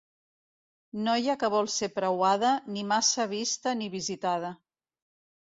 Noia 1.07 1.35
que 1.43 1.49
vol 1.55 1.69
ser 1.73 1.89
preuada, 1.97 2.55
ni 2.73 2.87
massa 2.93 3.27
vista 3.35 3.77
ni 3.83 3.93
visitada. 3.99 4.53